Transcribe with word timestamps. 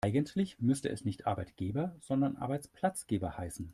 Eigentlich 0.03 0.59
müsste 0.59 0.89
es 0.89 1.05
nicht 1.05 1.27
Arbeitgeber, 1.27 1.95
sondern 1.99 2.35
Arbeitsplatzgeber 2.35 3.37
heißen. 3.37 3.69